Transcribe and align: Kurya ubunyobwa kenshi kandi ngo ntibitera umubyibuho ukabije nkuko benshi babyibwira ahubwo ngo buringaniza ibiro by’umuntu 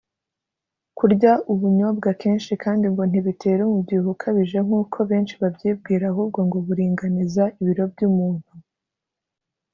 Kurya 0.97 1.31
ubunyobwa 1.53 2.09
kenshi 2.21 2.51
kandi 2.63 2.85
ngo 2.93 3.03
ntibitera 3.09 3.61
umubyibuho 3.65 4.11
ukabije 4.15 4.57
nkuko 4.67 4.97
benshi 5.09 5.33
babyibwira 5.41 6.03
ahubwo 6.11 6.39
ngo 6.47 6.57
buringaniza 6.65 7.43
ibiro 7.59 7.83
by’umuntu 7.93 8.51